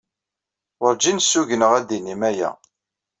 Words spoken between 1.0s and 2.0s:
ssugneɣ ad